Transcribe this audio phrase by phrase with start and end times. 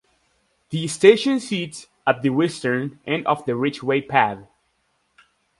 [0.71, 4.39] The station sits at the western end of the Ridgeway path.